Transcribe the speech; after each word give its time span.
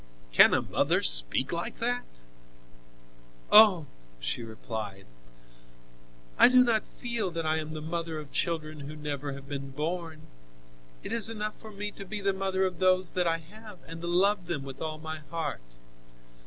"Can 0.31 0.55
a 0.55 0.63
mother 0.63 1.03
speak 1.03 1.51
like 1.51 1.75
that?" 1.75 2.21
"Oh!" 3.51 3.85
she 4.19 4.41
replied, 4.41 5.05
"I 6.39 6.47
do 6.47 6.63
not 6.63 6.87
feel 6.87 7.29
that 7.29 7.45
I 7.45 7.57
am 7.59 7.75
the 7.75 7.83
mother 7.83 8.17
of 8.17 8.31
children 8.31 8.79
who 8.89 8.95
never 8.95 9.33
have 9.33 9.47
been 9.47 9.69
born; 9.69 10.21
it 11.03 11.13
is 11.13 11.29
enough 11.29 11.55
for 11.59 11.69
me 11.71 11.91
to 11.91 12.03
be 12.03 12.19
the 12.19 12.33
mother 12.33 12.65
of 12.65 12.79
those 12.79 13.11
that 13.11 13.27
I 13.27 13.37
have 13.37 13.77
and 13.87 14.01
to 14.01 14.07
love 14.07 14.47
them 14.47 14.63
with 14.63 14.81
all 14.81 14.97
my 14.97 15.19
heart. 15.29 15.77